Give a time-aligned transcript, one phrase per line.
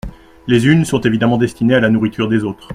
[0.47, 2.69] Les unes sont évidemment destinées à la nourriture des autres.